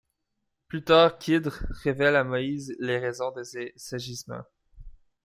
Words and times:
Plus 0.67 0.83
tard, 0.83 1.19
Khidr 1.19 1.51
révèle 1.83 2.15
à 2.15 2.23
Moïse 2.23 2.75
les 2.79 2.97
raisons 2.97 3.29
de 3.33 3.43
ses 3.43 3.75
agissements. 3.91 4.41